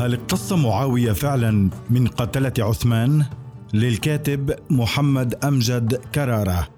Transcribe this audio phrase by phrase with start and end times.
[0.00, 3.24] هل اقتص معاوية فعلا من قتلة عثمان؟
[3.74, 6.68] للكاتب محمد أمجد كرارة.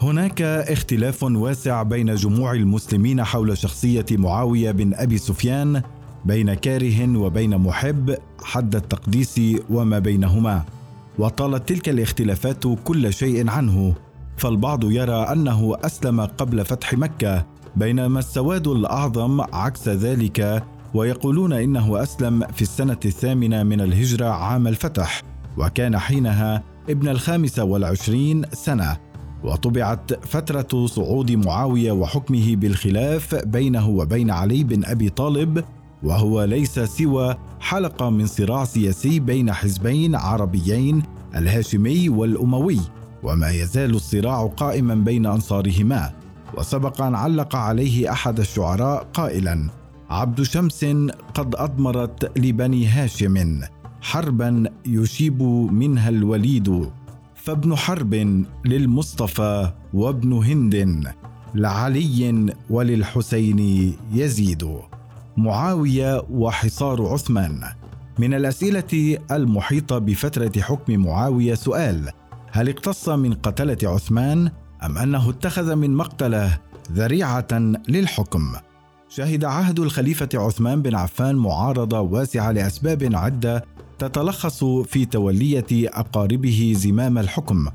[0.00, 5.82] هناك اختلاف واسع بين جموع المسلمين حول شخصية معاوية بن أبي سفيان
[6.24, 10.64] بين كاره وبين محب حد التقديس وما بينهما.
[11.18, 13.94] وطالت تلك الاختلافات كل شيء عنه.
[14.36, 20.64] فالبعض يرى أنه أسلم قبل فتح مكة بينما السواد الأعظم عكس ذلك
[20.94, 25.22] ويقولون إنه أسلم في السنة الثامنة من الهجرة عام الفتح
[25.56, 28.96] وكان حينها ابن الخامسه والعشرين سنة.
[29.44, 35.64] وطبعت فترة صعود معاوية وحكمه بالخلاف بينه وبين علي بن أبي طالب
[36.02, 41.02] وهو ليس سوى حلقة من صراع سياسي بين حزبين عربيين
[41.36, 42.78] الهاشمي والأموي
[43.22, 46.12] وما يزال الصراع قائما بين أنصارهما.
[46.54, 49.77] وسبق ان علق عليه أحد الشعراء قائلا
[50.10, 50.84] عبد شمس
[51.34, 53.60] قد أضمرت لبني هاشم
[54.00, 55.42] حربا يشيب
[55.72, 56.90] منها الوليد
[57.34, 61.12] فابن حرب للمصطفى وابن هند
[61.54, 64.68] لعلي وللحسين يزيد
[65.36, 67.60] معاوية وحصار عثمان.
[68.18, 72.10] من الأسئلة المحيطة بفترة حكم معاوية سؤال
[72.52, 74.50] هل اقتص من قتلة عثمان
[74.82, 76.58] أم أنه اتخذ من مقتله
[76.92, 77.48] ذريعة
[77.88, 78.52] للحكم؟
[79.08, 83.64] شهد عهد الخليفة عثمان بن عفان معارضة واسعة لأسباب عدة
[83.98, 87.68] تتلخص في تولية أقاربه زمام الحكم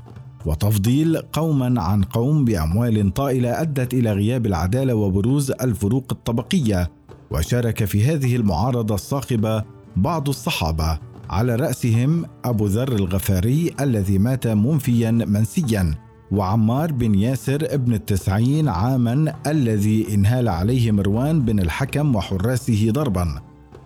[0.46, 6.90] وتفضيل قوما عن قوم بأموال طائلة أدت إلى غياب العدالة وبروز الفروق الطبقية.
[7.30, 9.64] وشارك في هذه المعارضة الصاخبة
[9.96, 10.98] بعض الصحابة
[11.30, 15.94] على رأسهم أبو ذر الغفاري الذي مات منفيا منسيا.
[16.34, 23.40] وعمار بن ياسر ابن التسعين عاما الذي انهال عليه مروان بن الحكم وحراسه ضربا.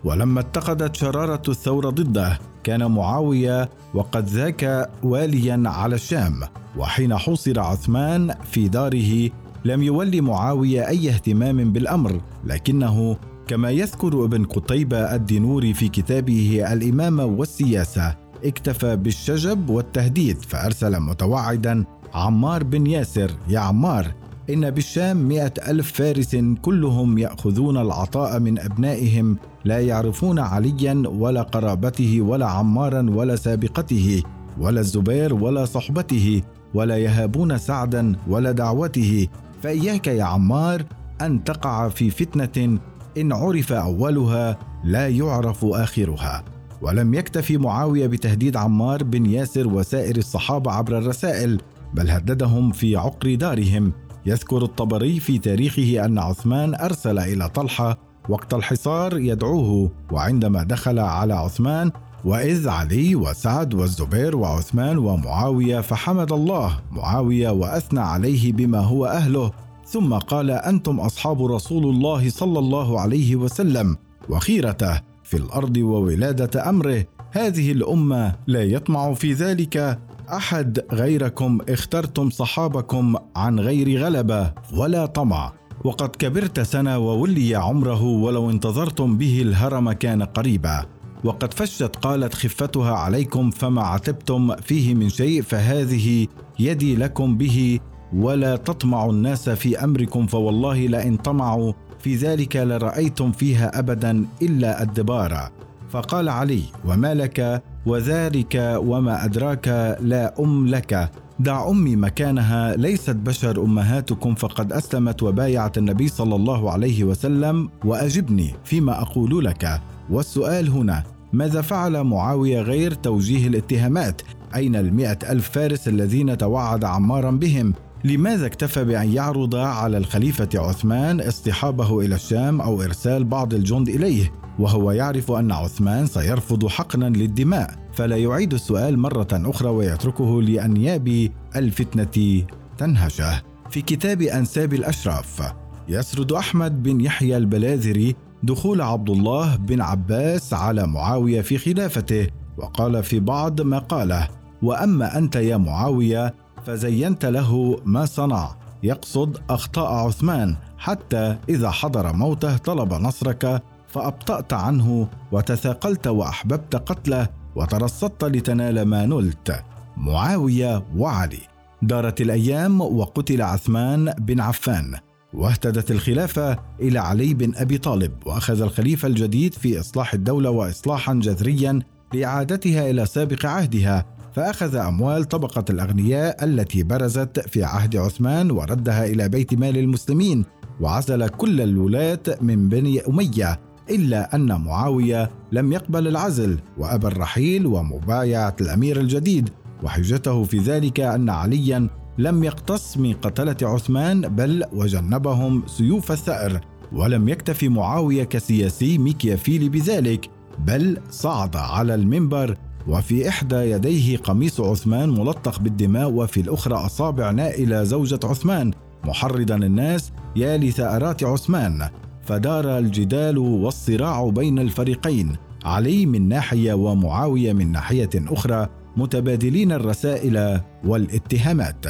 [0.04, 6.40] ولما اتقدت شرارة الثوره ضده كان معاوية وقد ذاك واليا على الشام.
[6.76, 9.30] وحين حوصر عثمان في داره
[9.64, 17.24] لم يولي معاوية أي اهتمام بالأمر لكنه كما يذكر ابن قتيبة الدينوري في كتابه الإمامة
[17.24, 21.84] والسياسة اكتفى بالشجب والتهديد فأرسل متوعدا
[22.14, 24.14] عمار بن ياسر يا عمار
[24.50, 32.20] إن بالشام مئة ألف فارس كلهم يأخذون العطاء من أبنائهم لا يعرفون عليا ولا قرابته
[32.20, 34.22] ولا عمارا ولا سابقته
[34.60, 36.42] ولا الزبير ولا صحبته
[36.74, 39.28] ولا يهابون سعدا ولا دعوته.
[39.62, 40.84] فإياك يا عمار
[41.20, 42.78] أن تقع في فتنة
[43.18, 46.44] إن عرف أولها لا يعرف آخرها.
[46.82, 51.60] ولم يكتفي معاوية بتهديد عمار بن ياسر وسائر الصحابة عبر الرسائل
[51.94, 53.92] بل هددهم في عقر دارهم.
[54.26, 61.34] يذكر الطبري في تاريخه أن عثمان أرسل إلى طلحة وقت الحصار يدعوه وعندما دخل على
[61.34, 61.90] عثمان
[62.24, 66.80] وإذ علي وسعد والزبير وعثمان ومعاوية فحمد الله.
[66.90, 69.52] معاوية وأثنى عليه بما هو أهله.
[69.86, 73.96] ثم قال أنتم أصحاب رسول الله صلى الله عليه وسلم
[74.28, 77.04] وخيرته في الأرض وولادة أمره.
[77.30, 79.98] هذه الأمة لا يطمع في ذلك
[80.32, 85.52] أحد غيركم اخترتم صحابكم عن غير غلبة ولا طمع.
[85.84, 90.86] وقد كبرت سنة وولي عمره ولو انتظرتم به الهرم كان قريبا.
[91.24, 96.26] وقد فشت قالت خفتها عليكم فما عتبتم فيه من شيء فهذه
[96.58, 97.80] يدي لكم به
[98.12, 105.50] ولا تطمعوا الناس في أمركم فوالله لئن طمعوا في ذلك لرأيتم فيها أبدا إلا الدبار.
[105.90, 111.10] فقال علي وما لك وذلك وما أدراك لا أم لك.
[111.40, 117.68] دع أمي مكانها ليست بشر أمهاتكم فقد أسلمت وبايعت النبي صلى الله عليه وسلم.
[117.84, 119.80] وأجبني فيما أقول لك.
[120.10, 124.22] والسؤال هنا ماذا فعل معاوية غير توجيه الاتهامات؟
[124.54, 127.74] أين المئة ألف فارس الذين توعد عمارا بهم؟
[128.04, 134.32] لماذا اكتفى بأن يعرض على الخليفة عثمان اصطحابه إلى الشام أو إرسال بعض الجند إليه
[134.58, 142.44] وهو يعرف أن عثمان سيرفض حقنا للدماء فلا يعيد السؤال مرة أخرى ويتركه لأنياب الفتنة
[142.78, 143.42] تنهشه.
[143.70, 145.52] في كتاب أنساب الأشراف
[145.88, 152.26] يسرد أحمد بن يحيى البلاذري دخول عبد الله بن عباس على معاوية في خلافته
[152.58, 154.28] وقال في بعض ما قاله
[154.62, 156.34] وأما أنت يا معاوية
[156.68, 158.54] فزينت له ما صنع.
[158.82, 168.24] يقصد اخطاء عثمان حتى إذا حضر موته طلب نصرك فأبطأت عنه وتثاقلت وأحببت قتله وترصدت
[168.24, 169.64] لتنال ما نلت.
[169.96, 171.40] معاوية وعلي.
[171.82, 174.94] دارت الأيام وقتل عثمان بن عفان
[175.34, 181.78] واهتدت الخلافة إلى علي بن أبي طالب وأخذ الخليفة الجديد في إصلاح الدولة وإصلاحا جذريا
[182.14, 184.17] لإعادتها إلى سابق عهدها.
[184.38, 190.44] فأخذ أموال طبقة الأغنياء التي برزت في عهد عثمان وردها إلى بيت مال المسلمين
[190.80, 198.56] وعزل كل الولاة من بني أمية إلا أن معاوية لم يقبل العزل وأبى الرحيل ومبايعة
[198.60, 199.50] الأمير الجديد.
[199.82, 201.88] وحجته في ذلك أن عليا
[202.18, 206.60] لم يقتص من قتلة عثمان بل وجنبهم سيوف الثأر.
[206.92, 212.56] ولم يكتف معاوية كسياسي ميكيافيلي بذلك بل صعد على المنبر
[212.88, 218.70] وفي إحدى يديه قميص عثمان ملطخ بالدماء وفي الأخرى أصابع نائلة زوجة عثمان.
[219.04, 221.88] محرضا الناس يا لثأرات عثمان.
[222.22, 225.36] فدار الجدال والصراع بين الفريقين.
[225.64, 231.86] علي من ناحية ومعاوية من ناحية أخرى متبادلين الرسائل والاتهامات.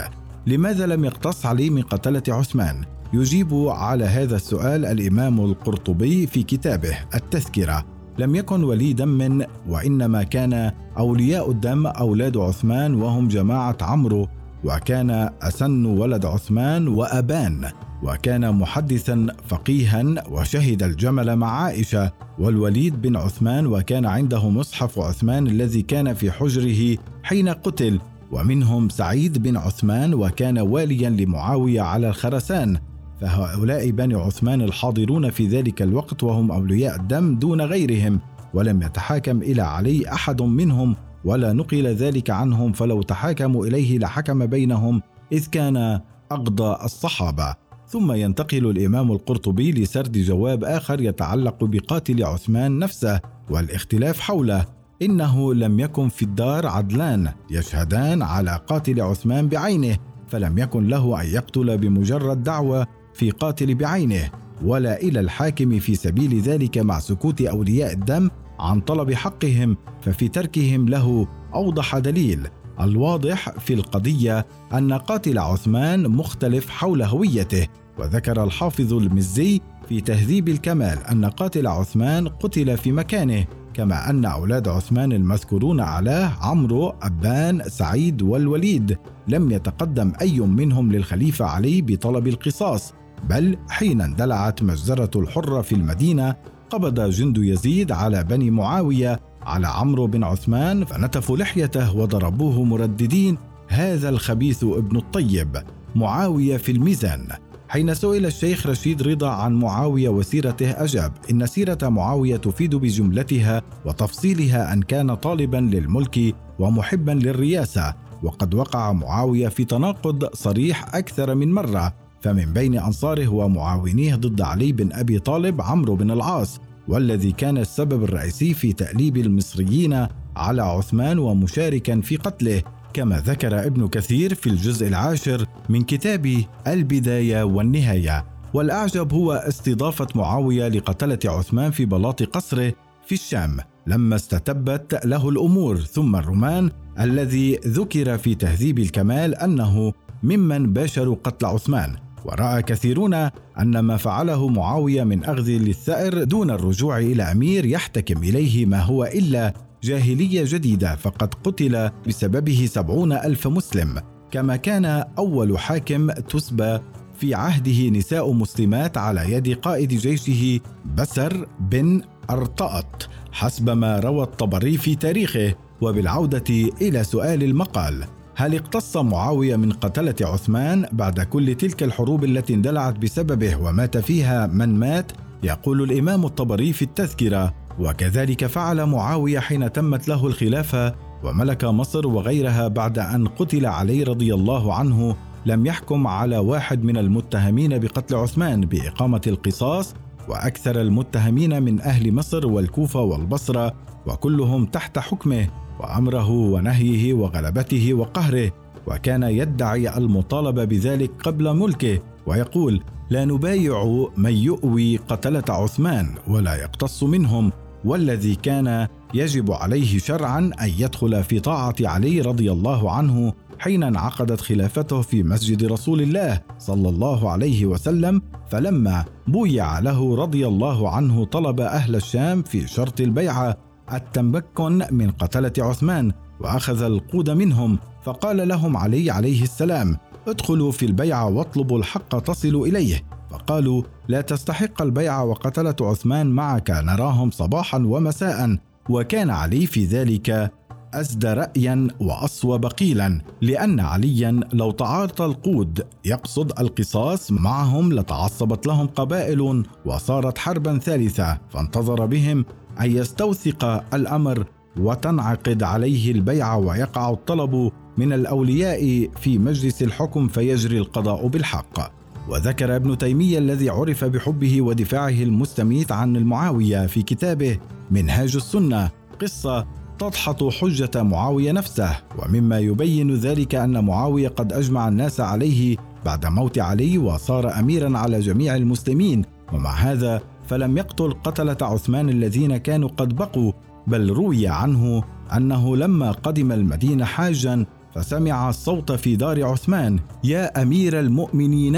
[0.47, 6.99] لماذا لم يقتص علي من قتلة عثمان؟ يجيب على هذا السؤال الإمام القرطبي في كتابه
[7.15, 7.98] التذكرة.
[8.19, 14.29] لم يكن ولي دم وإنما كان أولياء الدم أولاد عثمان وهم جماعة عمرو
[14.65, 17.70] وكان أسن ولد عثمان وأبان
[18.03, 25.82] وكان محدثا فقيها وشهد الجمل مع عائشة والوليد بن عثمان وكان عنده مصحف عثمان الذي
[25.82, 28.00] كان في حجره حين قتل
[28.32, 32.79] ومنهم سعيد بن عثمان وكان واليا لمعاوية على الخرسان.
[33.20, 38.20] فهؤلاء بني عثمان الحاضرون في ذلك الوقت وهم أولياء الدم دون غيرهم
[38.55, 45.03] ولم يتحاكم إلى علي أحد منهم ولا نقل ذلك عنهم فلو تحاكموا إليه لحكم بينهم
[45.32, 46.00] إذ كان
[46.31, 47.55] أقضى الصحابة.
[47.88, 54.64] ثم ينتقل الإمام القرطبي لسرد جواب آخر يتعلق بقاتل عثمان نفسه والاختلاف حوله.
[55.03, 59.97] إنه لم يكن في الدار عدلان يشهدان على قاتل عثمان بعينه
[60.29, 62.87] فلم يكن له أن يقتل بمجرد دعوة
[63.19, 64.31] في قاتل بعينه
[64.65, 68.31] ولا إلى الحاكم في سبيل ذلك مع سكوت أولياء الدم
[68.61, 72.49] عن طلب حقهم ففي تركهم له أوضح دليل.
[72.81, 77.67] الواضح في القضية أن قاتل عثمان مختلف حول هويته
[77.99, 84.69] وذكر الحافظ المزي في تهذيب الكمال أن قاتل عثمان قتل في مكانه كما أن أولاد
[84.69, 88.99] عثمان المذكورون اعلاه عمرو أبان سعيد والوليد.
[89.29, 92.94] لم يتقدم أي منهم للخليفة علي بطلب القصاص.
[93.25, 96.35] بل حين اندلعت مجزرة الحره في المدينة
[96.70, 103.38] قبض جند يزيد على بني معاوية على عمرو بن عثمان فنتفوا لحيته وضربوه مرددين
[103.69, 105.62] هذا الخبيث ابن الطيب
[105.94, 107.29] معاوية في الميزان.
[107.69, 114.73] حين سئل الشيخ رشيد رضا عن معاوية وسيرته أجاب إن سيرة معاوية تفيد بجملتها وتفصيلها
[114.73, 121.94] أن كان طالبا للملك ومحبا للرياسه وقد وقع معاوية في تناقض صريح أكثر من مرة
[122.23, 128.05] فمن بين أنصاره ومعاونيه ضد علي بن أبي طالب عمرو بن العاص والذي كان السبب
[128.05, 130.06] الرئيسي في تأليب المصريين
[130.37, 132.62] على عثمان ومشاركا في قتله
[132.94, 138.25] كما ذكر ابن كثير في الجزء العاشر من كتاب البداية والنهاية.
[138.55, 142.73] والأعجب هو استضافة معاوية لقتلة عثمان في بلاط قصره
[143.06, 143.56] في الشام
[143.87, 149.92] لما استتبت له الأمور ثم الرومان الذي ذكر في تهذيب الكمال أنه
[150.23, 152.08] ممن باشروا قتل عثمان.
[152.25, 153.14] ورأى كثيرون
[153.58, 159.04] أن ما فعله معاوية من أخذ للثأر دون الرجوع إلى أمير يحتكم إليه ما هو
[159.04, 164.00] إلا جاهلية جديدة فقد قتل بسببه سبعون ألف مسلم.
[164.30, 164.84] كما كان
[165.18, 166.78] أول حاكم تسبى
[167.18, 170.60] في عهده نساء مسلمات على يد قائد جيشه
[170.96, 175.54] بسر بن أرطأت حسب ما روى الطبري في تاريخه.
[175.80, 178.04] وبالعودة إلى سؤال المقال
[178.38, 184.47] هل اقتص معاوية من قتلة عثمان بعد كل تلك الحروب التي اندلعت بسببه ومات فيها
[184.47, 191.64] من مات؟ يقول الإمام الطبري في التذكرة وكذلك فعل معاوية حين تمت له الخلافة وملك
[191.64, 195.16] مصر وغيرها بعد أن قتل علي رضي الله عنه
[195.47, 199.95] لم يحكم على واحد من المتهمين بقتل عثمان بإقامة القصاص
[200.28, 203.75] وأكثر المتهمين من أهل مصر والكوفة والبصرة
[204.06, 205.49] وكلهم تحت حكمه
[205.80, 208.52] وأمره ونهيه وغلبته وقهره
[208.87, 217.02] وكان يدعي المطالبه بذلك قبل ملكه ويقول لا نبايع من يؤوي قتلة عثمان ولا يقتص
[217.02, 217.52] منهم
[217.85, 224.41] والذي كان يجب عليه شرعا أن يدخل في طاعة علي رضي الله عنه حين انعقدت
[224.41, 231.25] خلافته في مسجد رسول الله صلى الله عليه وسلم فلما بويع له رضي الله عنه
[231.25, 233.57] طلب أهل الشام في شرط البيعة
[233.93, 239.97] التمكن من قتلة عثمان وأخذ القود منهم فقال لهم علي عليه السلام
[240.29, 247.31] ادخلوا في البيعة واطلبوا الحق تصلوا إليه فقالوا لا تستحق البيع وقتلة عثمان معك نراهم
[247.31, 250.53] صباحا ومساء وكان علي في ذلك
[250.95, 259.64] أسدى رأيا وأصوب قيلا لأن عليا لو تعاطى القود يقصد القصاص معهم لتعصبت لهم قبائل
[259.87, 262.45] وصارت حربا ثالثة فانتظر بهم
[262.80, 263.64] أن يستوثق
[263.95, 264.45] الأمر
[264.76, 271.99] وتنعقد عليه البيعة ويقع الطلب من الأولياء في مجلس الحكم فيجري القضاء بالحق.
[272.28, 277.59] وذكر ابن تيمية الذي عرف بحبه ودفاعه المستميت عن المعاوية في كتابه
[277.90, 278.90] منهاج السنة
[279.21, 279.66] قصة
[279.99, 286.59] تدحض حجة معاوية نفسه ومما يبين ذلك أن معاوية قد أجمع الناس عليه بعد موت
[286.59, 289.25] علي وصار أميرا على جميع المسلمين.
[289.52, 293.52] ومع هذا فلم يقتل قتلة عثمان الذين كانوا قد بقوا
[293.87, 295.02] بل روي عنه
[295.37, 301.75] أنه لما قدم المدينة حاجا فسمع الصوت في دار عثمان يا أمير المؤمنين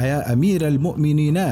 [0.00, 1.44] يا أمير المؤمنين.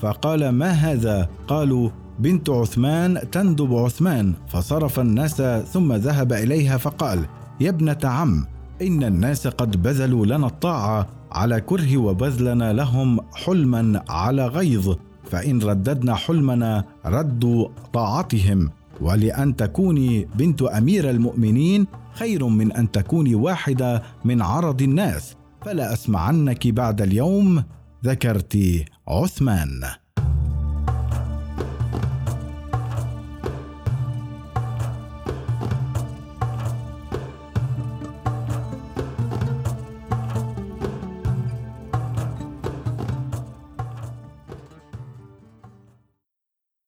[0.00, 7.26] فقال ما هذا؟ قالوا بنت عثمان تندب عثمان فصرف الناس ثم ذهب إليها فقال
[7.60, 8.46] يا ابنة عم
[8.82, 14.96] إن الناس قد بذلوا لنا الطاعة على كره وبذلنا لهم حلما على غيظ
[15.30, 18.70] فإن رددنا حلمنا ردوا طاعتهم.
[19.00, 25.36] ولأن تكوني بنت أمير المؤمنين خير من أن تكوني واحدة من عرض الناس.
[25.64, 27.64] فلا أسمعنك بعد اليوم
[28.04, 29.80] ذكرت عثمان.